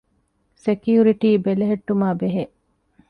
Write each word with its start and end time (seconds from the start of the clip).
ސެކިއުރިޓީ 0.63 1.29
ބެލެހެއްޓުމާ 1.45 2.07
ބެހޭ 2.21 2.43